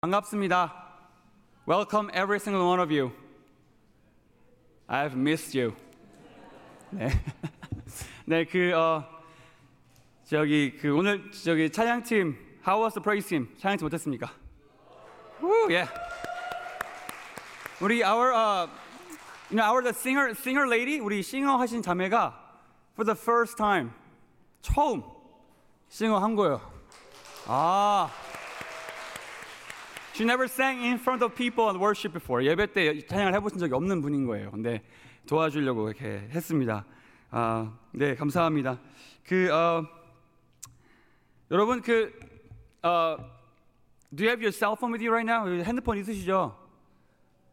[0.00, 0.72] 반갑습니다.
[1.66, 3.10] Welcome every single one of you.
[4.88, 5.74] I've missed you.
[6.90, 7.10] 네.
[8.24, 9.04] 네, 그, 어,
[10.24, 13.48] 저기, 그, 오늘, 저기, 찬양팀, How was the praise team?
[13.58, 14.30] 찬양팀 어땠습니까?
[15.42, 15.90] Woo, yeah.
[17.80, 18.68] 우리, our, uh,
[19.50, 22.38] you know, our the singer, singer lady, 우리 싱어 하신 자매가,
[22.94, 23.90] for the first time,
[24.62, 25.02] 처음
[25.88, 26.60] 싱어 한 거예요.
[27.48, 28.08] 아.
[30.18, 32.44] She never sang in front of people and worship before.
[32.44, 34.50] 예배 때 찬양을 해보신 적이 없는 분인 거예요.
[34.50, 34.82] 근데
[35.28, 36.84] 도와주려고 이렇게 했습니다.
[37.30, 38.80] 아, 네, 감사합니다.
[39.24, 39.86] 그 어,
[41.52, 42.12] 여러분 그
[42.82, 43.16] 어,
[44.12, 45.46] Do you have your cell phone with you right now?
[45.62, 46.58] 핸드폰 있으시죠?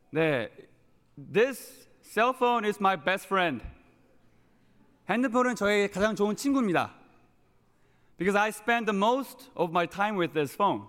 [0.10, 0.50] 네,
[1.16, 3.64] This cell phone is my best friend.
[5.08, 6.96] 핸드폰은 저의 가장 좋은 친구입니다.
[8.18, 10.88] Because I spend the most of my time with this phone.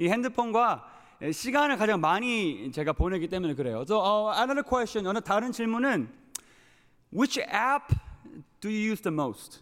[0.00, 0.90] 이 핸드폰과
[1.30, 3.82] 시간을 가장 많이 제가 보내기 때문에 그래요.
[3.82, 6.10] So, uh, another question, 어느 다른 질문은
[7.12, 7.94] Which app
[8.60, 9.60] do you use the most?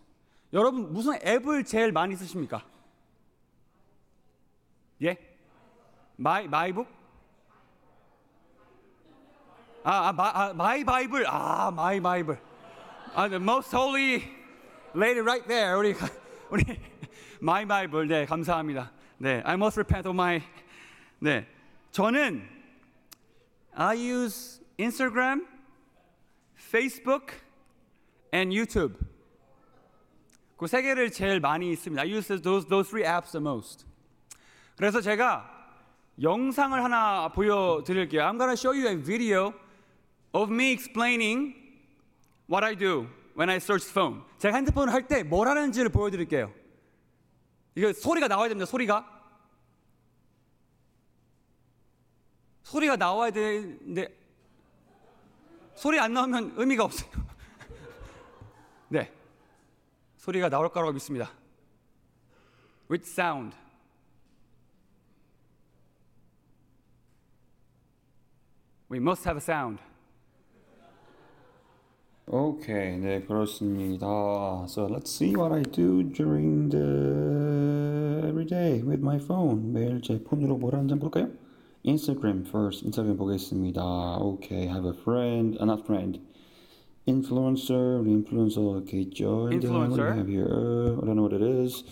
[0.53, 2.63] 여러분 무슨 앱을 제일 많이 쓰십니까?
[5.03, 5.17] 예?
[6.15, 6.87] 마이 마이북?
[9.83, 11.27] 아, 아, 마, 아 마이 바이블.
[11.27, 12.39] 아, 마이 바이블.
[13.13, 14.23] 아, the most holy
[14.95, 15.77] lady right there.
[15.77, 15.97] 우리
[16.49, 16.63] 우리
[17.41, 18.07] 마이 바이블.
[18.07, 18.98] 네, 감사합니다.
[19.18, 20.42] 네, I must repent of my.
[21.20, 21.48] 네,
[21.92, 22.48] 저는
[23.76, 25.46] I use Instagram,
[26.56, 27.34] Facebook,
[28.34, 28.98] and YouTube.
[30.58, 32.04] 그 세 개를 제일 많이 씁니다.
[32.04, 33.86] I use those those three apps the most.
[34.78, 35.50] 그래서 제가
[36.22, 38.22] 영상을 하나 보여드릴게요.
[38.22, 39.54] I'm gonna show you a video
[40.34, 41.54] of me explaining
[42.50, 44.22] what I do when I search phone.
[44.38, 46.54] 제가 핸드폰을 할 때 뭘 하는지를 보여드릴게요.
[47.79, 48.67] 이거 소리가 나와야 됩니다.
[48.67, 49.07] 소리가
[52.65, 54.13] 소리가 나와야 되는데
[55.77, 57.09] 소리 안 나오면 의미가 없어요.
[58.89, 59.13] 네,
[60.17, 61.31] 소리가 나올 거라고 믿습니다.
[62.91, 63.55] With sound.
[68.91, 69.81] We must have a sound.
[72.27, 74.67] Okay, 네 그렇습니다.
[74.67, 77.68] So let's see what I do during the
[78.48, 79.74] day with my phone.
[79.74, 81.30] 매일 제 폰으로 뭘 하는지 한번 볼까요?
[81.86, 82.86] Instagram first.
[82.86, 84.18] 인스타그램 보겠습니다.
[84.22, 86.20] Okay, have a friend, uh, not friend.
[87.06, 89.50] Influencer, 우리 influencer 이렇게 있죠.
[89.52, 90.12] And then what do Influencer.
[90.12, 90.48] we have here?
[90.48, 91.84] Uh, I don't know what it is.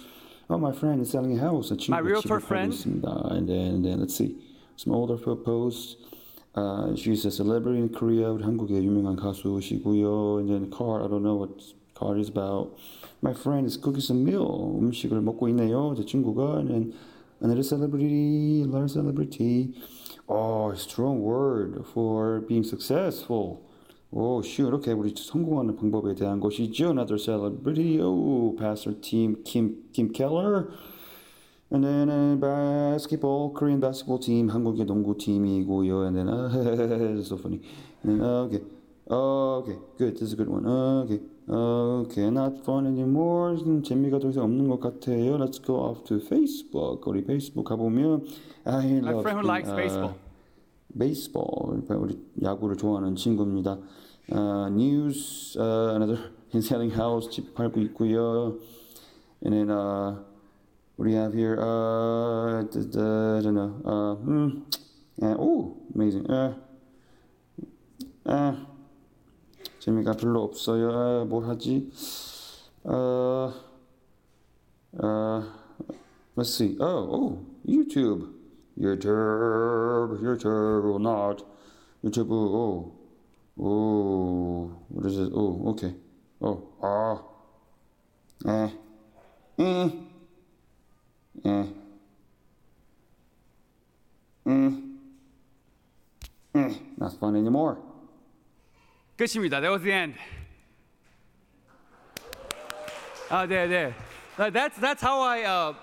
[0.50, 1.72] Oh, my friend is selling a house.
[1.72, 2.72] 아, My realtor friend.
[2.74, 3.32] 있습니다.
[3.32, 4.38] And then, then let's see.
[4.78, 5.98] Some older posts.
[6.56, 8.32] Uh, she's a celebrity in Korea.
[8.32, 10.40] 우리 한국의 유명한 가수시고요.
[10.40, 11.60] And then car, I don't know what
[11.94, 12.72] car is about.
[13.22, 14.78] My friend is cooking some meal.
[14.80, 15.94] 음식을 먹고 있네요.
[15.96, 16.60] 제 친구가.
[16.60, 16.94] And then
[17.42, 19.74] another celebrity, another celebrity.
[20.28, 23.62] Oh, strong word for being successful.
[24.12, 24.74] 오, shoot.
[24.76, 26.90] Okay, 우리 성공하는 방법에 대한 것이죠.
[26.90, 28.00] Another celebrity.
[28.02, 30.72] Oh, Pastor Team Kim Kim Keller.
[31.74, 36.08] And then uh, basketball, Korean basketball team, 한국의 농구 팀이고요.
[36.08, 37.62] And then uh, so funny.
[38.04, 38.60] And then, uh, okay, uh,
[39.15, 40.15] Okay, good.
[40.15, 40.67] This is a good one.
[40.67, 43.57] Uh, okay, uh, okay, not fun anymore.
[43.65, 45.39] 음, 재미가 더 이상 없는 것 같아요.
[45.39, 47.09] Let's go off to Facebook.
[47.09, 48.27] 우리 페이스북 가보면
[48.65, 50.15] I My love friend who likes uh, baseball.
[50.97, 51.83] baseball.
[52.01, 53.79] 우리 야구를 좋아하는 친구입니다.
[54.33, 56.19] Uh, news, uh, another
[56.59, 58.59] selling house 집 팔고 있고요.
[59.45, 60.17] And then uh,
[60.97, 61.57] what do you have here?
[61.61, 63.73] Uh, the, the, I don't know.
[63.85, 64.49] Uh, hmm.
[65.23, 66.27] Uh, oh, amazing.
[66.29, 66.55] Uh,
[68.27, 68.57] uh,
[69.86, 70.92] 재미가 별로 없어요.
[70.92, 71.92] 아, 뭘 하지?
[72.84, 73.52] Uh,
[75.02, 75.44] uh,
[76.36, 76.78] let's see.
[76.80, 78.42] Oh, oh, YouTube.
[78.80, 81.44] YouTube, YouTube, or not.
[82.04, 82.92] YouTube, oh,
[83.60, 85.32] oh, what is it?
[85.36, 85.94] Oh, okay.
[86.42, 87.22] Oh, ah,
[88.48, 88.70] eh,
[89.60, 89.90] eh,
[91.46, 91.66] eh,
[94.48, 94.72] eh,
[96.56, 96.74] eh.
[96.98, 97.78] Not fun anymore.
[99.18, 99.60] 끝입니다.
[99.62, 100.18] That was the end.
[103.30, 103.94] 아, 네, 네.
[104.38, 105.44] Uh, That's that's how I.
[105.44, 105.74] Uh,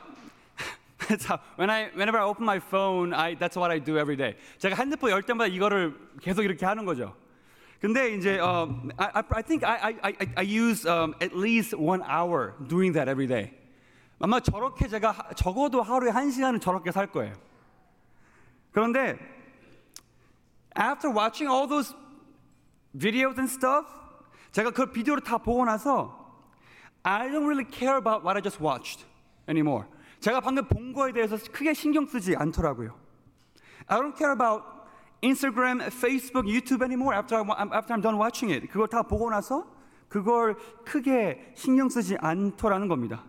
[1.08, 4.16] that's how when I whenever I open my phone, I that's what I do every
[4.16, 4.36] day.
[4.58, 7.14] 제가 핸드폰 열 때마다 이거를 계속 이렇게 하는 거죠.
[7.80, 8.66] 근데 이제 uh,
[8.98, 12.92] I, I I think I I I, I use um, at least one hour doing
[12.94, 13.52] that every day.
[14.20, 17.32] 아마 저렇게 제가 하- 적어도 하루에 한 시간은 저렇게 살 거예요.
[18.72, 19.16] 그런데
[20.76, 21.94] after watching all those
[22.93, 23.87] videos and stuff,
[24.51, 26.23] 제가 그 비디오를 다 보고 나서
[27.03, 29.05] I don't really care about what I just watched
[29.47, 29.85] anymore.
[30.19, 32.95] 제가 방금 본 거에 대해서 크게 신경 쓰지 않더라고요.
[33.87, 34.63] I don't care about
[35.21, 38.67] Instagram, Facebook, YouTube anymore after, I, after I'm done watching it.
[38.71, 39.65] 그걸 다 보고 나서
[40.07, 40.55] 그걸
[40.85, 43.23] 크게 신경 쓰지 않더라는 겁니다.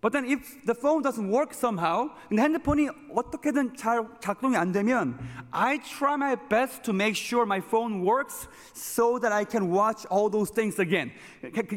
[0.00, 5.18] But then if the phone doesn't work somehow, 근데 핸드폰이 어떻게든 잘 작동이 안 되면
[5.50, 10.06] I try my best to make sure my phone works so that I can watch
[10.10, 11.12] all those things again.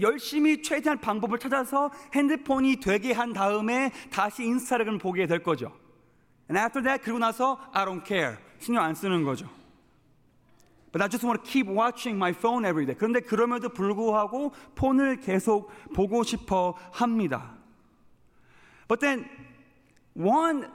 [0.02, 5.74] 열심히 최대한 방법을 찾아서 핸드폰이 되게 한 다음에 다시 인스타그램을 보게 될 거죠.
[6.50, 8.38] And after that 그리고 나서 I don't care.
[8.60, 9.50] 신경 안 쓰는 거죠.
[10.94, 12.96] But I just want to keep watching my phone every day.
[12.98, 17.58] 그런데 그럼에도 불구하고 폰을 계속 보고 싶어 합니다.
[18.94, 19.26] But then
[20.14, 20.70] one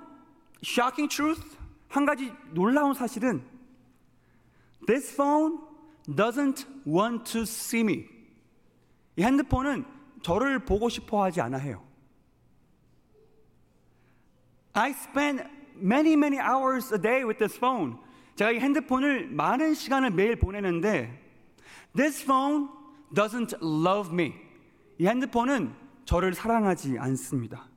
[0.60, 1.56] shocking truth,
[1.88, 3.44] 한 가지 놀라운 사실은
[4.88, 5.60] this phone
[6.16, 8.08] doesn't want to see me.
[9.16, 9.84] 이 핸드폰은
[10.22, 11.80] 저를 보고 싶어 하지 않아 해요.
[14.72, 15.44] I spend
[15.76, 17.98] many many hours a day with this phone.
[18.34, 21.22] 제가 이 핸드폰을 많은 시간을 매일 보내는데
[21.94, 22.66] this phone
[23.14, 24.34] doesn't love me.
[24.98, 25.72] 이 핸드폰은
[26.04, 27.67] 저를 사랑하지 않습니다.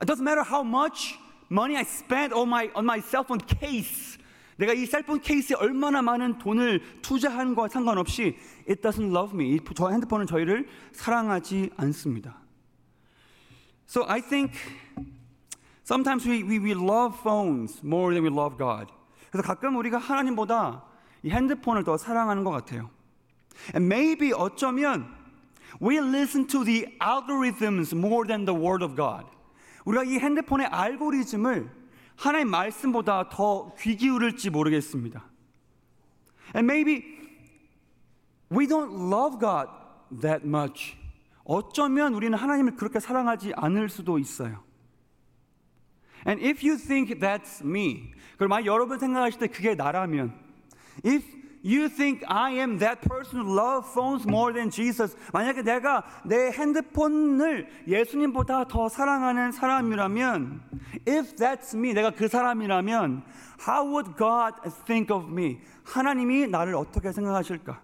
[0.00, 1.18] It doesn't matter how much
[1.50, 4.18] money I spend on my on my cell phone case.
[4.56, 8.36] 내가 이 셀폰 케이스에 얼마나 많은 돈을 투자한 거와 상관없이
[8.68, 9.58] it doesn't love me.
[9.74, 12.40] 저 핸드폰은 저희를 사랑하지 않습니다.
[13.86, 14.54] So I think
[15.84, 18.92] sometimes we, we, we love phones more than we love God.
[19.30, 20.84] 그래서 가끔 우리가 하나님보다
[21.22, 22.90] 이 핸드폰을 더 사랑하는 것 같아요.
[23.74, 25.12] And maybe 어쩌면
[25.82, 29.26] we listen to the algorithms more than the word of God.
[29.85, 31.69] 우리가 이 핸드폰의 알고리즘을
[32.15, 35.23] 하나님 말씀보다 더 귀 기울일지 모르겠습니다.
[36.55, 37.03] And maybe
[38.51, 39.69] we don't love God
[40.21, 40.97] that much.
[41.43, 44.63] 어쩌면 우리는 하나님을 그렇게 사랑하지 않을 수도 있어요.
[46.27, 50.37] And if you think that's me, 그럼 만약 여러분 생각하실 때 그게 나라면,
[51.05, 51.25] if
[51.61, 55.15] you think I am that person who loves phones more than Jesus.
[55.33, 60.61] 만약에 내가 내 핸드폰을 예수님보다 더 사랑하는 사람이라면,
[61.07, 63.23] if that's me, 내가 그 사람이라면,
[63.67, 65.59] how would God think of me?
[65.83, 67.81] 하나님이 나를 어떻게 생각하실까?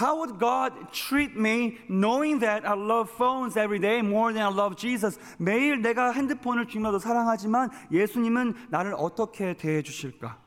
[0.00, 4.50] How would God treat me knowing that I love phones every day more than I
[4.50, 5.20] love Jesus?
[5.38, 10.41] 매일 내가 핸드폰을 주마도 사랑하지만 예수님은 나를 어떻게 대해 주실까?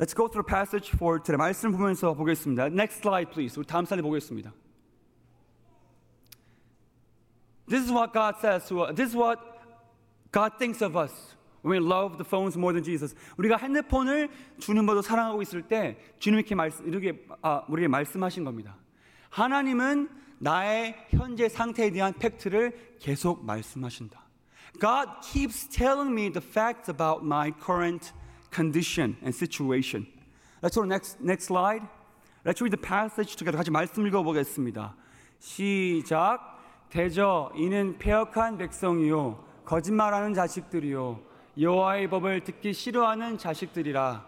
[0.00, 1.36] Let's go through passage for today.
[1.36, 2.68] 말씀 보면서 보겠습니다.
[2.68, 3.58] Next slide, please.
[3.58, 4.50] 우리 다음 슬라이드 보겠습니다.
[7.68, 8.94] This is what God says to us.
[8.96, 9.38] This is what
[10.32, 13.14] God thinks of us we love the phones more than Jesus.
[13.36, 18.76] 우리가 핸드폰을 주님보다 사랑하고 있을 때 주님 이렇게 말씀 이렇게 아, 우리에게 말씀하신 겁니다.
[19.28, 20.08] 하나님은
[20.38, 24.18] 나의 현재 상태에 대한 팩트를 계속 말씀하신다.
[24.80, 28.14] God keeps telling me the facts about my current
[28.54, 30.06] condition and situation.
[30.62, 31.82] Let's go to next next slide.
[32.44, 33.56] Let's read the passage together.
[33.56, 34.94] 같이 말씀 읽어보겠습니다.
[35.38, 36.58] 시작.
[36.90, 41.20] 대저 이는 폐역한 백성이요 거짓말하는 자식들이요
[41.58, 44.26] 여호와의 법을 듣기 싫어하는 자식들이라.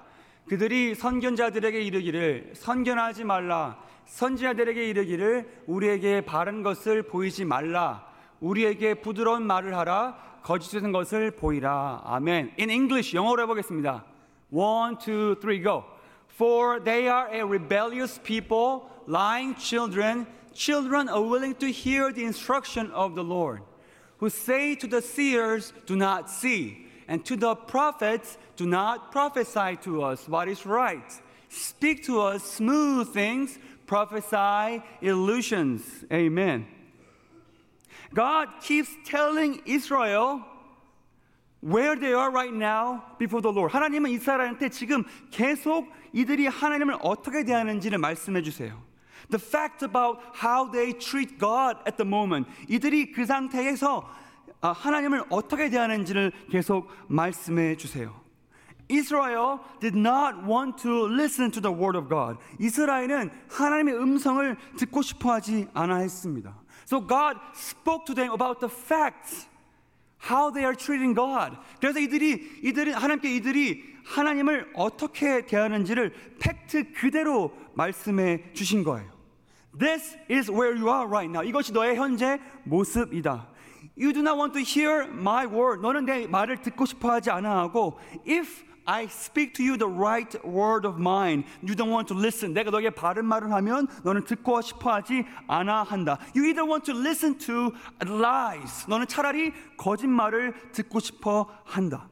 [0.49, 3.79] 그들이 선견자들에게 이르기를 선견하지 말라.
[4.07, 8.07] 선지자들에게 이르기를 우리에게 바른 것을 보이지 말라.
[8.41, 10.41] 우리에게 부드러운 말을 하라.
[10.43, 12.03] 거짓된 것을 보이라.
[12.05, 12.55] 아멘.
[12.59, 14.05] In English 영어로 해보겠습니다.
[14.53, 15.87] One, two, three, go.
[16.29, 22.91] For they are a rebellious people, lying children, children are willing to hear the instruction
[22.91, 23.63] of the Lord,
[24.19, 29.79] who say to the seers, Do not see, and to the prophets, Do not prophesy
[29.85, 31.11] to us what is right.
[31.49, 35.83] Speak to us smooth things, prophesy illusions.
[36.13, 36.67] Amen.
[38.13, 40.45] God keeps telling Israel
[41.63, 43.73] where they are right now before the Lord.
[43.73, 48.83] 하나님은 이스라엘한테 지금 계속 이들이 하나님을 어떻게 대하는지를 말씀해 주세요.
[49.31, 52.51] The fact about how they treat God at the moment.
[52.69, 54.07] 이들이 그 상태에서
[54.61, 58.21] 하나님을 어떻게 대하는지를 계속 말씀해 주세요.
[58.91, 62.39] Israel did not want to listen to the word of God.
[62.59, 66.55] 이스라엘은 하나님의 음성을 듣고 싶어 하지 않아 했습니다.
[66.85, 69.49] So God spoke to them about the facts.
[70.29, 71.57] How they are treating God.
[71.81, 79.11] 그래서 이들이 이들이 하나님께 이들이 하나님을 어떻게 대하는지를 팩트 그대로 말씀해 주신 거예요.
[79.79, 81.47] This is where you are right now.
[81.47, 83.49] 이것이 너의 현재 모습이다.
[83.97, 85.83] You do not want to hear my word.
[85.83, 87.99] 너는 내 말을 듣고 싶어 하지 않아 하고
[88.29, 91.44] if I speak to you the right word of mine.
[91.62, 92.54] You don't want to listen.
[92.54, 96.18] 내가 너에게 바른 말을 하면 너는 듣고 싶어 하지 않아 한다.
[96.34, 97.72] You either want to listen to
[98.02, 98.86] lies.
[98.88, 102.10] 너는 차라리 거짓말을 듣고 싶어 한다.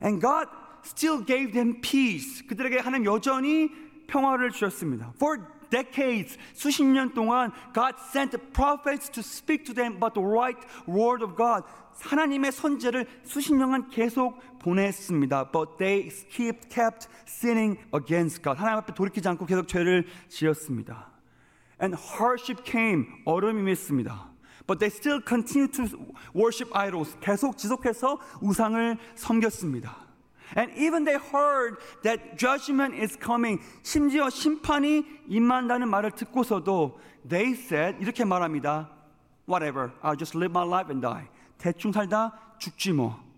[0.00, 0.48] And God
[0.84, 2.46] still gave them peace.
[2.46, 3.68] 그들에게 하나님 여전히
[4.06, 5.12] 평화를 주셨습니다.
[5.16, 5.42] For
[5.73, 11.25] decades, 수십 년 동안 God sent prophets to speak to them about the right word
[11.25, 11.63] of God.
[12.01, 15.51] 하나님의 선제를 수십 년간 계속 보냈습니다.
[15.51, 18.59] But they kept, kept sinning against God.
[18.59, 21.09] 하나님 앞에 돌이키지 않고 계속 죄를 지었습니다.
[21.81, 23.05] And hardship came.
[23.25, 24.31] 어려움이 임했습니다.
[24.65, 25.85] But they still continue to
[26.35, 27.17] worship idols.
[27.19, 30.02] 계속 지속해서 우상을 섬겼습니다.
[30.56, 33.60] And even they heard that judgment is coming.
[33.82, 38.88] 심지어 심판이 임한다는 말을 듣고서도 they said 이렇게 말합니다.
[39.46, 39.92] Whatever.
[40.02, 41.28] I'll just live my life and die.
[41.58, 43.28] 대충 살다 죽지 뭐.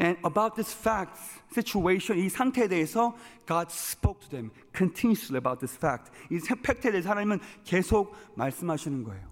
[0.00, 1.16] And about this fact,
[1.52, 3.14] situation, 이 상태에 대해서
[3.46, 6.10] God spoke to them continuously about this fact.
[6.30, 9.30] 이 팩트에 대해서 하나님은 계속 말씀하시는 거예요.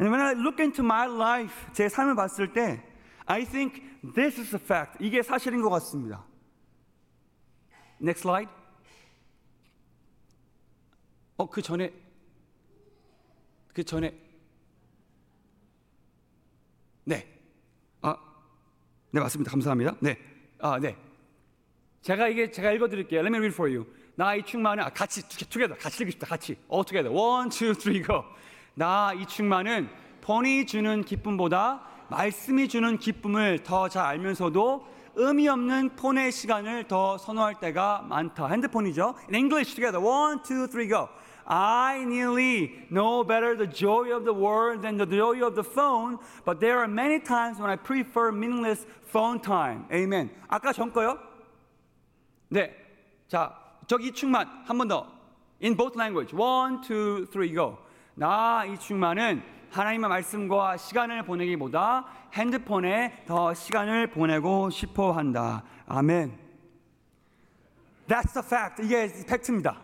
[0.00, 2.82] And when I look into my life, 제 삶을 봤을 때,
[3.26, 3.82] I think
[4.13, 4.97] this is a fact.
[4.99, 6.25] 이게 사실인 것 같습니다.
[8.01, 8.51] Next slide.
[11.37, 11.91] 어, 그 전에,
[13.73, 14.17] 그 전에,
[17.03, 17.27] 네.
[18.01, 18.15] 아,
[19.11, 19.51] 네, 맞습니다.
[19.51, 19.95] 감사합니다.
[19.99, 20.17] 네.
[20.59, 20.95] 아, 네.
[22.01, 23.21] 제가 이게 제가 읽어 드릴게요.
[23.21, 23.85] Let me read for you.
[24.15, 26.27] 나이 충만은 아, 같이 together 같이 읽읍시다.
[26.27, 26.57] 같이.
[26.71, 27.11] All together.
[27.11, 28.23] One, two, three, go.
[28.73, 29.89] 나이 충만은
[30.21, 34.85] 본이 주는 기쁨보다 말씀이 주는 기쁨을 더 잘 알면서도
[35.15, 38.47] 의미 없는 폰의 시간을 더 선호할 때가 많다.
[38.47, 39.15] 핸드폰이죠.
[39.29, 39.99] In English together.
[40.05, 41.07] One, two, three, go.
[41.47, 46.17] I nearly know better the joy of the world than the joy of the phone,
[46.43, 49.85] but there are many times when I prefer meaningless phone time.
[49.93, 50.31] Amen.
[50.49, 51.17] 아까 전 거요?
[52.49, 52.71] 네.
[53.29, 53.53] 자,
[53.87, 55.07] 저기 충만 한 번 더.
[55.63, 56.33] In both language.
[56.35, 57.77] One, two, three, go.
[58.17, 59.41] 나 이 충만은
[59.75, 65.63] 하나님의 말씀과 시간을 보내기보다 핸드폰에 더 시간을 보내고 싶어 한다.
[65.85, 66.39] 아멘.
[68.07, 68.81] That's the fact.
[68.81, 69.81] 이게 팩트입니다.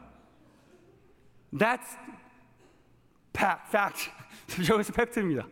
[1.53, 1.98] That's
[3.36, 4.12] fact.
[4.71, 5.45] 여기서 팩트입니다.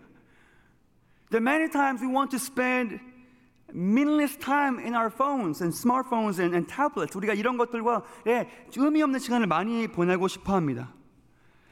[1.31, 2.97] That many times we want to spend
[3.73, 7.17] meaningless time in our phones and smartphones and, and tablets.
[7.17, 10.93] 우리가 이런 것들과 예, 의미 없는 시간을 많이 보내고 싶어 합니다.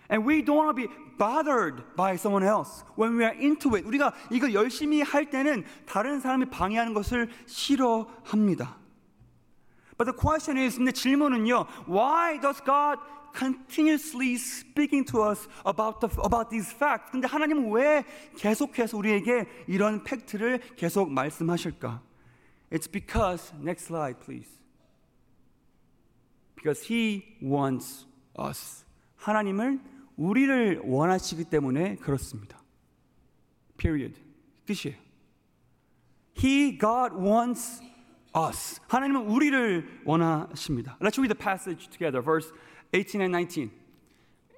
[0.09, 3.87] And we don't want to be bothered by someone else when we are into it.
[3.87, 8.76] 우리가 이걸 열심히 할 때는 다른 사람이 방해하는 것을 싫어합니다.
[9.97, 12.99] But the question is, 근데 질문은요, why does God
[13.35, 17.11] continuously speaking to us about the, about these facts?
[17.12, 18.04] 근데 하나님은 왜
[18.37, 22.02] 계속해서 우리에게 이런 팩트를 계속 말씀하실까?
[22.71, 24.49] It's because next slide, please.
[26.57, 28.07] Because He wants
[28.38, 28.85] us.
[29.16, 29.78] 하나님을
[30.16, 32.62] 우리를 원하시기 때문에 그렇습니다.
[33.76, 34.21] Period.
[34.66, 34.99] 끝이에요.
[36.37, 37.83] He, God wants
[38.37, 38.81] us.
[38.88, 40.97] 하나님은 우리를 원하십니다.
[41.00, 42.23] Let's read the passage together.
[42.23, 42.52] Verse
[42.92, 43.71] 18 and 19.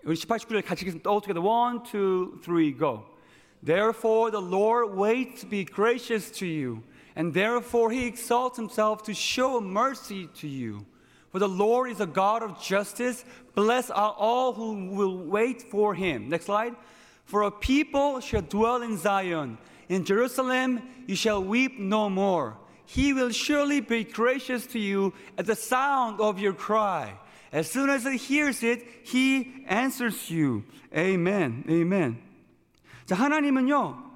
[0.05, 1.11] 우리 18, 19절 같이 읽겠습니다.
[1.11, 1.43] All together.
[1.43, 3.07] One, two, three, go.
[3.65, 6.83] Therefore the Lord waits to be gracious to you,
[7.17, 10.85] and therefore he exalts himself to show mercy to you.
[11.31, 13.25] For the Lord is a God of justice.
[13.55, 16.29] Blessed are all who will wait for him.
[16.29, 16.75] Next slide.
[17.25, 19.59] For a people shall dwell in Zion.
[19.89, 22.57] In Jerusalem you shall weep no more.
[22.87, 27.19] He will surely be gracious to you at the sound of your cry.
[27.51, 30.65] As soon as he hears it, he answers you.
[30.95, 31.65] Amen.
[31.69, 32.19] Amen.
[33.07, 34.08] 자, 하나님은요,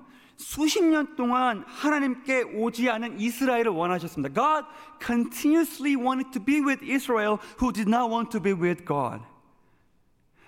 [0.43, 4.33] 수십 년 동안 하나님께 오지 않은 이스라엘을 원하셨습니다.
[4.35, 4.67] God
[5.05, 9.21] continuously wanted to be with Israel who did not want to be with God.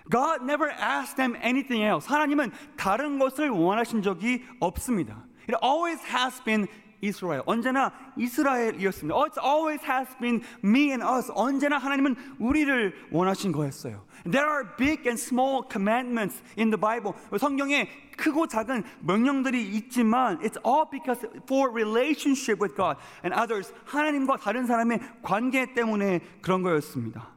[0.09, 2.07] God never asked them anything else.
[2.07, 5.25] 하나님은 다른 것을 원하신 적이 없습니다.
[5.49, 6.69] It always has been
[7.02, 7.44] Israel.
[7.46, 9.16] 언제나 이스라엘이었습니다.
[9.16, 11.32] It always has been me and us.
[11.36, 14.06] 언제나 하나님은 우리를 원하신 거였어요.
[14.24, 17.14] There are big and small commandments in the Bible.
[17.38, 23.74] 성경에 크고 작은 명령들이 있지만 it's all because for relationship with God and others.
[23.86, 27.36] 하나님과 다른 사람의 관계 때문에 그런 거였습니다.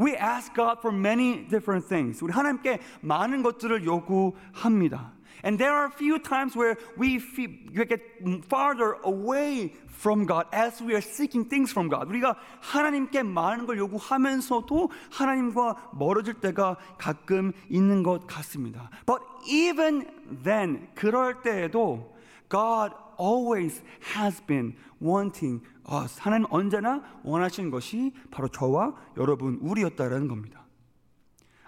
[0.00, 2.24] We ask God for many different things.
[2.24, 5.12] 우리 하나님께 많은 것들을 요구합니다.
[5.42, 8.00] And there are a few times where we, feel, we get
[8.48, 12.08] farther away from God as we are seeking things from God.
[12.08, 18.90] 우리가 하나님께 많은 걸 요구하면서도 하나님과 멀어질 때가 가끔 있는 것 같습니다.
[19.06, 20.06] But even
[20.42, 22.14] then 그럴 때에도
[22.48, 23.82] God always
[24.16, 26.18] has been wanting us.
[26.20, 30.64] 하나님 언제나 원하시는 것이 바로 저와 여러분 우리였다라는 겁니다.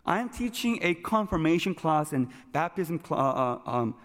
[0.06, 3.96] I'm teaching a confirmation class and baptism cl- uh, uh, um,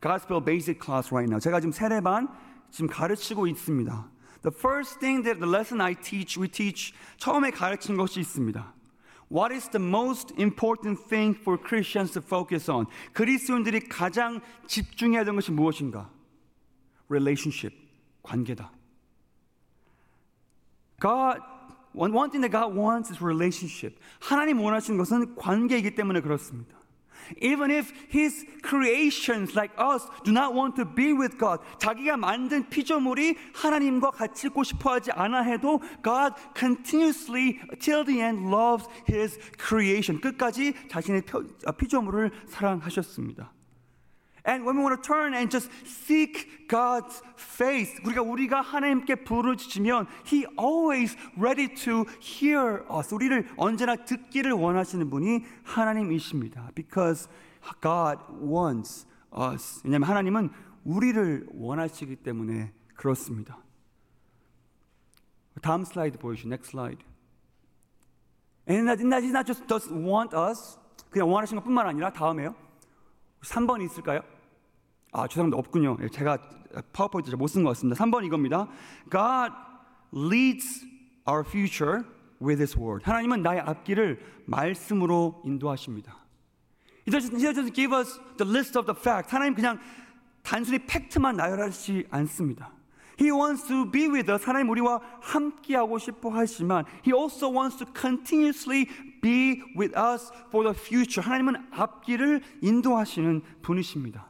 [0.00, 1.38] gospel basic class right now.
[1.38, 2.28] 제가 지금 세례반
[2.70, 4.10] 지금 가르치고 있습니다.
[4.42, 8.74] The first thing that the lesson I teach, we teach 처음에 가르친 것이 있습니다.
[9.30, 12.86] What is the most important thing for Christians to focus on?
[13.14, 16.10] 그리스도인들이 가장 집중해야 되는 것이 무엇인가?
[17.08, 17.74] Relationship,
[18.22, 18.70] 관계다.
[21.00, 21.40] God,
[21.97, 23.97] one, one thing that God wants is relationship.
[24.19, 26.77] 하나님 원하시는 것은 관계이기 때문에 그렇습니다.
[27.41, 32.69] Even if his creations like us do not want to be with God, 자기가 만든
[32.69, 39.37] 피조물이 하나님과 같이 있고 싶어 하지 않아 해도 God continuously till the end loves his
[39.59, 40.21] creation.
[40.21, 41.23] 끝까지 자신의
[41.77, 43.56] 피조물을 사랑하셨습니다.
[44.47, 50.07] And when we want to turn and just seek God's face, 우리가 우리가 하나님께 부르짖으면
[50.25, 53.13] He always ready to hear us.
[53.13, 56.71] 우리를 언제나 듣기를 원하시는 분이 하나님이십니다.
[56.75, 57.27] Because
[57.81, 59.05] God wants
[59.37, 59.81] us.
[59.83, 60.49] 왜냐하면 하나님은
[60.85, 63.57] 우리를 원하시기 때문에 그렇습니다.
[65.61, 66.47] 다음 슬라이드 보여주시죠.
[66.47, 67.03] Next slide.
[68.69, 70.79] And it's not just does want us.
[71.09, 72.55] 그냥 원하시는 것뿐만 아니라 다음에요.
[73.41, 74.21] 3번 있을까요?
[75.17, 75.57] 아, 죄송합니다.
[75.57, 75.97] 없군요.
[76.11, 76.37] 제가
[76.93, 78.05] 파워포인트 못쓴 것 같습니다.
[78.05, 78.67] 3번 이겁니다.
[79.09, 79.51] God
[80.13, 80.85] leads
[81.27, 82.03] our future
[82.39, 83.03] with His word.
[83.03, 86.15] 하나님은 나의 앞길을 말씀으로 인도하십니다.
[87.07, 89.33] He doesn't, he doesn't give us the list of the facts.
[89.33, 89.79] 하나님 그냥
[90.43, 92.71] 단순히 팩트만 나열하지 않습니다.
[93.19, 94.45] He wants to be with us.
[94.45, 98.85] 하나님 우리와 함께하고 싶어 하지만 He also wants to continuously
[99.23, 101.25] be with us for the future.
[101.25, 104.29] 하나님은 앞길을 인도하시는 분이십니다.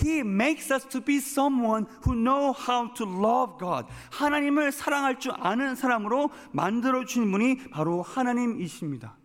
[0.00, 3.86] He makes us to be someone who know how to love God.
[4.12, 9.16] 하나님을 사랑할 줄 아는 사람으로 만들어 주신 분이 바로 하나님이십니다.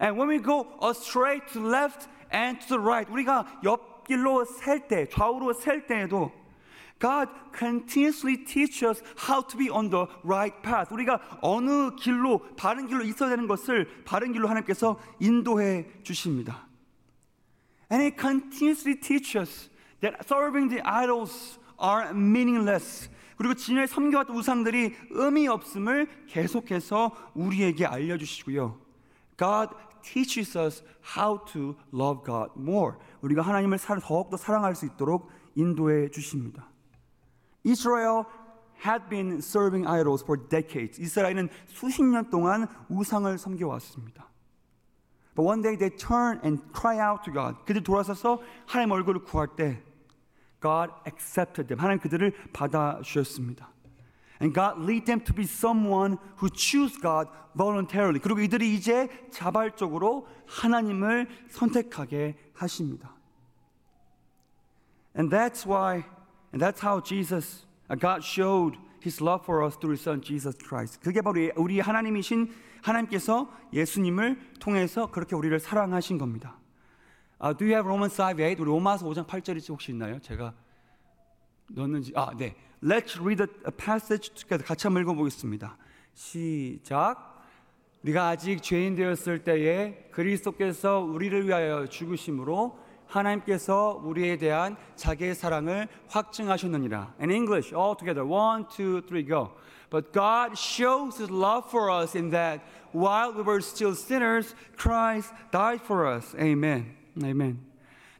[0.00, 5.08] And when we go astray to left and to the right, 우리가 옆길로 셀 때,
[5.08, 6.30] 좌우로 셀 때에도
[7.00, 10.92] God continuously teaches us how to be on the right path.
[10.92, 16.67] 우리가 어느 길로 바른 길로 있어야 되는 것을 바른 길로 하나님께서 인도해 주십니다.
[17.90, 19.70] And He continuously teaches
[20.00, 23.08] that serving the idols are meaningless.
[23.36, 28.78] 그리고 지난해 섬겨왔던 우상들이 의미 없음을 계속해서 우리에게 알려주시고요.
[29.38, 29.70] God
[30.02, 30.82] teaches us
[31.16, 32.96] how to love God more.
[33.22, 36.68] 우리가 하나님을 더욱더 사랑할 수 있도록 인도해 주십니다.
[37.64, 38.24] Israel
[38.84, 41.00] had been serving idols for decades.
[41.00, 44.28] 이스라엘은 수십 년 동안 우상을 섬겨왔습니다.
[45.37, 47.55] But one day they turn and cry out to God.
[47.65, 49.81] 그들 돌아서서 하나님 얼굴을 구할 때
[50.61, 51.79] God accepted them.
[51.79, 53.69] 하나님 그들을 받아 주셨습니다.
[54.41, 58.19] And God lead them to be someone who choose God voluntarily.
[58.19, 63.15] 그리고 이들이 이제 자발적으로 하나님을 선택하게 하십니다.
[65.15, 66.03] And that's why,
[66.51, 67.65] and that's how Jesus,
[67.99, 70.99] God showed His love for us through His Son Jesus Christ.
[71.01, 72.51] 그게 바로 우리 하나님이신
[72.82, 76.58] 하나님께서 예수님을 통해서 그렇게 우리를 사랑하신 겁니다.
[77.40, 78.58] Uh, do you have Romans 5:8?
[78.58, 80.18] 우리 로마서 5장 8절이 혹시 있나요?
[80.20, 80.54] 제가
[81.68, 82.56] 넣었는지 아 네.
[82.82, 84.64] Let's read a passage together.
[84.64, 85.76] 같이 한번 읽어보겠습니다.
[86.14, 87.44] 시작.
[88.02, 97.14] 우리가 아직 죄인 되었을 때에 그리스도께서 우리를 위하여 죽으심으로 하나님께서 우리에 대한 자기의 사랑을 확증하셨느니라.
[97.20, 98.24] In English, all together.
[98.28, 99.50] One, two, three, go.
[99.89, 105.31] But God shows His love for us in that while we were still sinners, Christ
[105.51, 106.33] died for us.
[106.39, 106.95] Amen.
[107.23, 107.59] Amen.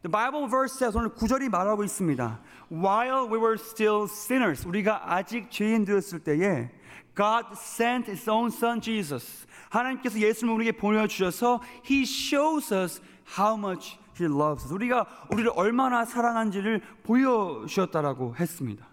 [0.03, 2.39] The Bible verse says 오늘 구절이 말하고 있습니다.
[2.69, 6.69] While we were still sinners, 우리가 아직 죄인 되었을 때에
[7.15, 9.47] God sent His own Son Jesus.
[9.69, 13.01] 하나님께서 예수님을 우리에게 보내주셔서 He shows us
[13.37, 14.73] how much He loves us.
[14.73, 18.85] 우리가 우리를 얼마나 사랑한지를 보여주셨다라고 했습니다.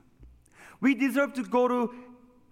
[0.82, 1.92] We deserve to go to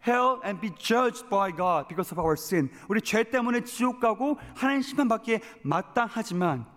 [0.04, 2.70] hell and be judged by God because of our sin.
[2.88, 6.73] 우리 죄 때문에 지옥 가고 하나님 심판받기에 마땅하지만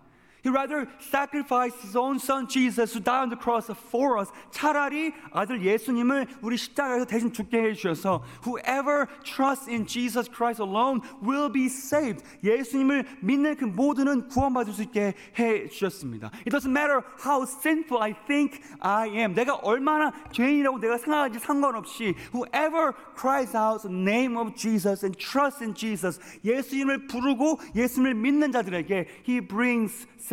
[0.46, 4.28] He rather sacrificed his own son Jesus to die on the cross for us.
[4.50, 11.00] 차라리 아들 예수님을 우리 십자가에서 대신 죽게 해 주셔서 whoever trusts in Jesus Christ alone
[11.22, 12.24] will be saved.
[12.42, 16.32] 예수님을 믿는 그 모두는 구원받을 수 있게 해 주셨습니다.
[16.44, 19.34] It doesn't matter how sinful I think I am.
[19.34, 25.62] 내가 얼마나 죄인이라고 내가 생각하지 상관없이 whoever cries out the name of Jesus and trusts
[25.62, 30.08] in Jesus 예수님을 부르고 예수님을 믿는 자들에게 he brings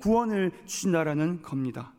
[0.00, 1.92] 구원을 주신다라는 겁니다.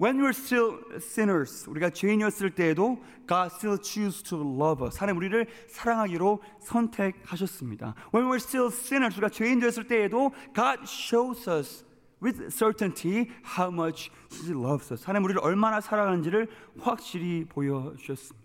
[0.00, 4.98] When we're still sinners, 우리가 죄인이었을 때에도 God still choose to love us.
[4.98, 7.94] 하나님 우리를 사랑하기로 선택하셨습니다.
[8.12, 11.84] When we're still sinners, 우리가 죄인 되었을 때에도 God shows us
[12.20, 15.04] with certainty how much He loves us.
[15.04, 16.48] 하나님 우리를 얼마나 사랑하는지를
[16.80, 18.44] 확실히 보여주셨습니다.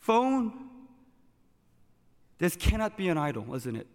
[0.00, 0.52] Phone,
[2.38, 3.88] this cannot be an idol, isn't it?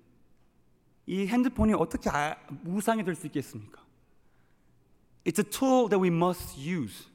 [1.07, 2.11] 이 핸드폰이 어떻게
[2.65, 3.83] 우상이 될 수 있겠습니까?
[5.25, 7.09] It's a tool that we must use.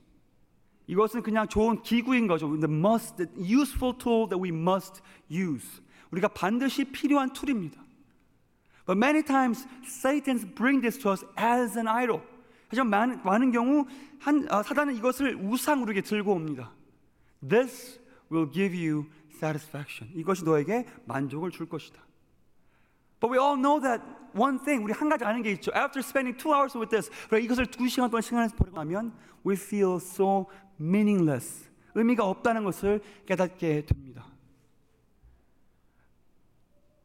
[0.87, 2.47] 이것은 그냥 좋은 기구인 거죠.
[2.59, 5.81] The must, the useful tool that we must use.
[6.11, 7.79] 우리가 반드시 필요한 툴입니다.
[8.85, 12.21] But many times Satan bring this to us as an idol.
[12.69, 13.85] 하지만 많은, 많은 경우
[14.19, 16.71] 한, 어, 사단은 이것을 우상으로 이렇게 들고 옵니다.
[17.47, 17.99] This
[18.31, 20.11] will give you satisfaction.
[20.15, 22.01] 이것이 너에게 만족을 줄 것이다.
[23.20, 24.02] But we all know that
[24.34, 24.84] one thing.
[24.84, 25.70] 우리 한 가지 아는 게 있죠.
[25.74, 29.12] After spending two hours with this, 이것을 두 시간 동안 시간에서 보내고 나면
[29.46, 30.46] we feel so
[30.80, 31.70] meaningless.
[31.94, 34.26] 의미가 없다는 것을 깨닫게 됩니다.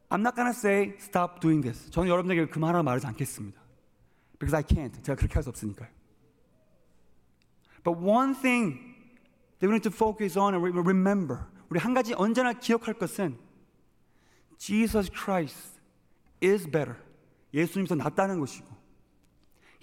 [0.10, 1.91] I'm not gonna say stop doing this.
[1.91, 3.62] 저는 여러분에게 그만하라 말하지 않겠습니다.
[4.39, 5.04] Because I can't.
[5.04, 5.89] 제가 그렇게 할 수 없으니까요.
[7.84, 8.80] But one thing
[9.60, 11.45] that we need to focus on and remember.
[11.69, 13.38] 우리 한 가지 언제나 기억할 것은
[14.58, 15.73] Jesus Christ
[16.44, 16.96] is better.
[17.52, 18.66] 예수님 더 낫다는 것이고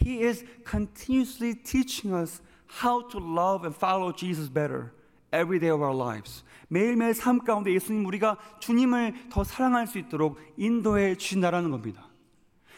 [0.03, 2.41] He is continuously teaching us
[2.81, 4.91] how to love and follow Jesus better
[5.31, 6.43] every day of our lives.
[6.69, 12.09] 매일매일 삶 가운데 예수님 우리가 주님을 더 사랑할 수 있도록 인도해 주신다라는 겁니다.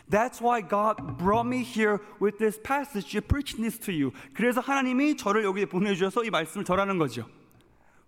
[0.09, 4.11] That's why God brought me here with this passage, preaching this to you.
[4.33, 7.25] 그래서 하나님이 저를 여기에 보내주셔서 이 말씀을 전하는 거죠.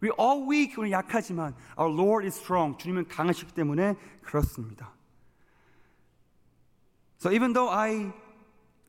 [0.04, 2.78] We all weak, 우리 약하지만 our Lord is strong.
[2.78, 4.95] 주님은 강하시기 때문에 그렇습니다.
[7.19, 8.13] So even though I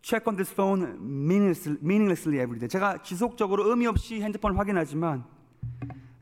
[0.02, 5.26] check on this phone meaninglessly, meaninglessly every day, 제가 지속적으로 의미 없이 핸드폰을 확인하지만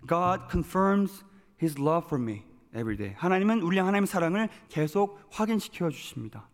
[0.08, 1.24] God confirms
[1.62, 2.44] His love for me
[2.76, 3.13] every day.
[3.18, 6.48] 하나님은 우리 하나님의 사랑을 계속 확인시켜 주십니다.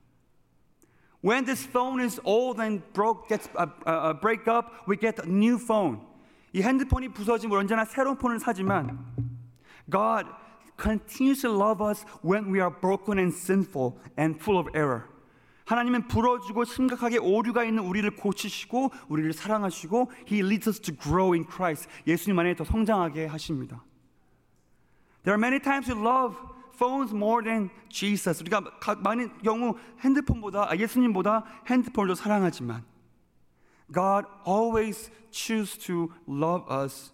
[1.23, 5.27] When this phone is old and broke, gets uh, uh, break up, we get a
[5.27, 6.01] new phone.
[6.53, 8.99] 이 핸드폰이 부서지면 언제나 새로운 폰을 사지만
[9.89, 10.27] God
[10.77, 15.08] continues to love us when we are broken and sinful and full of error.
[15.70, 21.46] 하나님은 부러지고 심각하게 오류가 있는 우리를 고치시고 우리를 사랑하시고 He leads us to grow in
[21.48, 21.88] Christ.
[22.08, 23.84] 예수님 안에 더 성장하게 하십니다.
[25.22, 26.36] There are many times we love
[26.74, 28.42] phones more than Jesus.
[28.42, 28.64] 우리가
[28.98, 32.84] 많은 경우 핸드폰보다 예수님보다 핸드폰을 더 사랑하지만
[33.94, 37.12] God always choose to love us,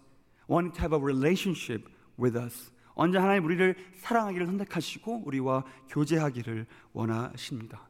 [0.49, 1.87] wanting to have a relationship
[2.19, 2.71] with us.
[2.95, 7.86] 언제 하나님 우리를 사랑하기를 선택하시고 우리와 교제하기를 원하십니다.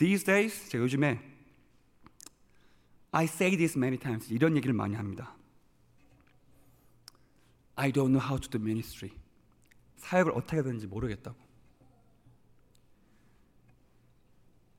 [0.00, 1.20] These days 제가 요즘에
[3.12, 5.36] I say this many times 이런 얘기를 많이 합니다.
[7.76, 9.14] I don't know how to do ministry.
[9.96, 11.36] 사역을 어떻게 해야 되는지 모르겠다고.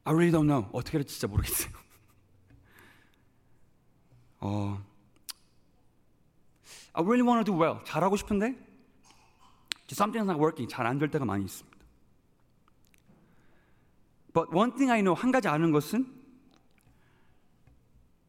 [0.06, 0.68] I really don't know.
[0.74, 1.72] 어떻게 해야 될지 진짜 모르겠어요.
[4.40, 4.84] 어,
[6.94, 7.86] I really want to do well.
[7.86, 8.56] 잘하고 싶은데
[9.90, 10.68] something's not working.
[10.68, 11.71] 잘 안 될 때가 많이 있습니다.
[14.34, 16.06] But one thing I know 한 가지 아는 것은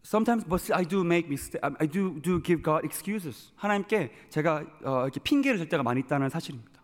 [0.03, 1.61] sometimes but I do make mistakes.
[1.79, 3.53] I do do give God excuses.
[3.57, 6.83] 하나님께 제가 어, 이렇게 핑계를 댈 때가 많이 있다는 사실입니다.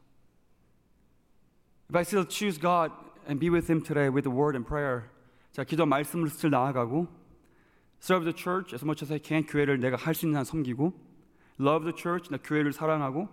[1.91, 2.93] If I still choose God
[3.27, 5.09] and be with Him today with the word and prayer,
[5.53, 7.09] 자 기도 말씀을 스틸 나아가고
[8.01, 10.93] serve the church as much as I can 교회를 내가 할 수 있는 한 섬기고
[11.61, 13.29] love the church 나 교회를 사랑하고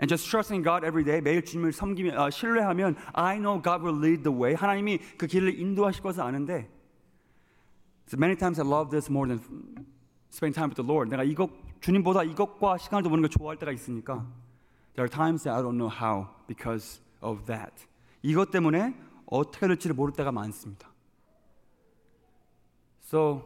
[0.00, 3.98] and just trusting God every day 매일 주님을 섬기면 어, 신뢰하면 I know God will
[3.98, 6.68] lead the way 하나님이 그 길을 인도하실 것을 아는데
[8.08, 9.40] so many times I love this more than
[10.30, 14.26] spending time with the Lord 내가 이것 주님보다 이것과 시간을 보내는 걸 좋아할 때가 있으니까
[14.94, 17.86] there are times that I don't know how because of that
[18.22, 18.94] 이것 때문에
[19.26, 20.90] 어떻게 될지를 모를 때가 많습니다
[23.02, 23.42] so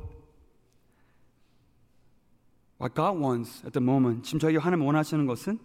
[2.80, 5.63] what God wants at the moment 지금 저희가 하나님 원하시는 것은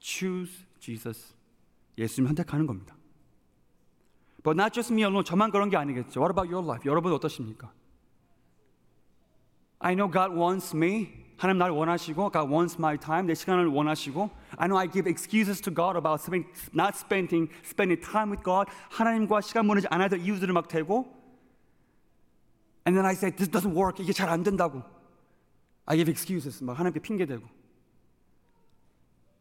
[0.00, 1.34] choose Jesus.
[1.98, 2.96] 예수님 선택하는 겁니다.
[4.42, 5.24] But not just me alone.
[5.24, 6.20] 저만 그런 게 아니겠죠.
[6.20, 6.88] What about your life?
[6.88, 7.72] 여러분 어떠십니까?
[9.80, 11.24] I know God wants me.
[11.36, 13.26] 하나님 나를 원하시고 God wants my time.
[13.26, 18.00] 내 시간을 원하시고 I know I give excuses to God about spending, not spending spending
[18.00, 18.70] time with God.
[18.90, 21.12] 하나님과 시간 보내지 않아야 될 이유들을 막 대고
[22.86, 24.00] And then I say this doesn't work.
[24.02, 24.82] 이게 잘 안 된다고.
[25.86, 26.62] I give excuses.
[26.62, 27.46] 막 하나님께 핑계 대고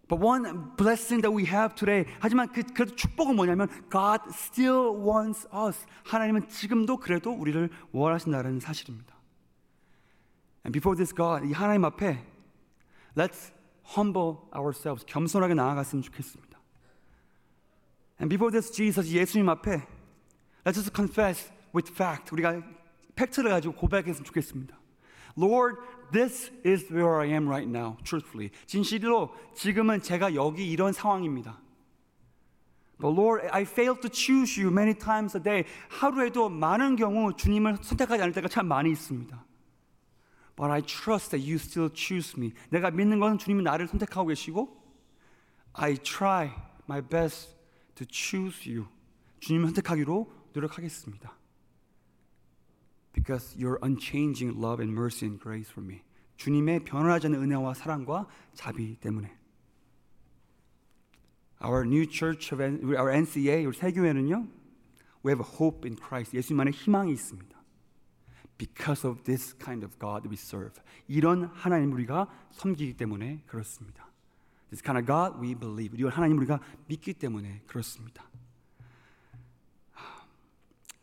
[0.08, 2.04] But one blessing that we have today.
[2.18, 5.86] 하지만 그 그래도 축복은 뭐냐면 God still wants us.
[6.04, 9.14] 하나님은 지금도 그래도 우리를 원하신다는 사실입니다.
[10.64, 12.26] And before this God, 이 하나님 앞에
[13.16, 13.52] let's
[13.96, 15.06] humble ourselves.
[15.06, 16.58] 겸손하게 나아갔으면 좋겠습니다.
[18.20, 19.86] And before this Jesus, 예수님 앞에
[20.64, 22.32] let's just confess with fact.
[22.32, 22.60] 우리가
[23.14, 24.76] 팩트를 가지고 고백했으면 좋겠습니다.
[25.38, 25.78] Lord,
[26.11, 28.51] this is where I am right now, truthfully.
[28.65, 31.59] 진실로 지금은 제가 여기 이런 상황입니다.
[32.97, 35.65] But Lord, I failed to choose you many times a day.
[35.89, 39.43] 하루에도 많은 경우 주님을 선택하지 않을 때가 참 많이 있습니다.
[40.55, 42.53] But I trust that you still choose me.
[42.69, 44.81] 내가 믿는 것은 주님이 나를 선택하고 계시고
[45.73, 46.51] I try
[46.87, 47.53] my best
[47.95, 48.87] to choose you.
[49.41, 51.37] 주님을 선택하기로 노력하겠습니다.
[53.15, 56.01] Because your unchanging love and mercy and grace for me.
[56.35, 59.33] 주님의 변화하지 않는 은혜와 사랑과 자비 때문에.
[61.63, 64.47] Our new church of our NCA 우리 새 교회는요.
[65.25, 66.35] We have hope in Christ.
[66.35, 67.55] 예수님만의 희망이 있습니다.
[68.57, 70.75] Because of this kind of God we serve.
[71.07, 74.11] 이런 하나님 우리가 섬기기 때문에 그렇습니다.
[74.69, 75.97] This kind of God we believe.
[75.97, 78.29] 이런 하나님 우리가 믿기 때문에 그렇습니다.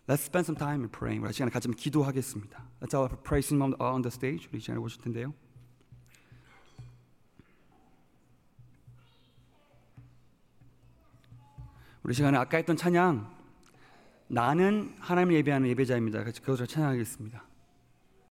[0.09, 1.25] Let's spend some time in praying.
[1.25, 2.65] 우리 시간에 같이 좀 기도하겠습니다.
[2.81, 4.49] Let's all praise Him on, the stage.
[4.51, 5.33] 우리 이 시간에 오실 텐데요.
[12.03, 13.33] 우리 시간에 아까 했던 찬양
[14.27, 16.25] 나는 하나님을 예배하는 예배자입니다.
[16.25, 17.52] 그것을 찬양하겠습니다.